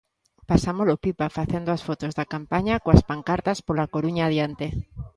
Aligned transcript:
Pasámolo 0.51 0.93
pipa 1.03 1.27
facendo 1.37 1.69
as 1.75 1.81
fotos 1.87 2.11
da 2.19 2.29
campaña 2.33 2.75
coas 2.83 3.01
pancartas 3.09 3.57
pola 3.67 3.89
Coruña 3.93 4.23
adiante. 4.25 4.67